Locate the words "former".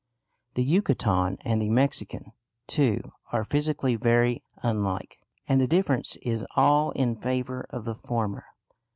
7.93-8.45